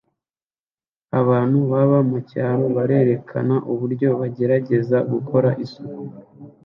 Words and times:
Abantu 1.19 1.57
baba 1.71 1.99
mucyaro 2.09 2.65
barerekana 2.75 3.55
uburyo 3.71 4.09
bagerageza 4.19 4.97
gukora 5.11 5.49
isuku 5.65 6.01